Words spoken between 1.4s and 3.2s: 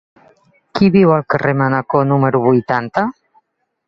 de Manacor número vuitanta?